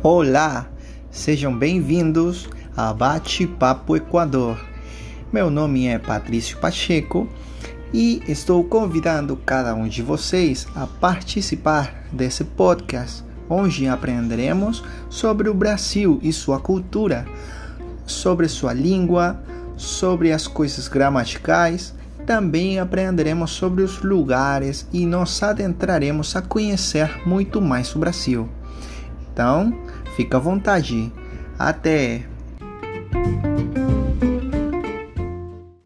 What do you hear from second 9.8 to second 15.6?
de vocês a participar desse podcast, onde aprenderemos sobre o